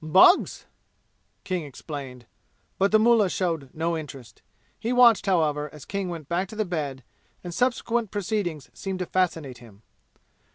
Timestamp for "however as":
5.27-5.85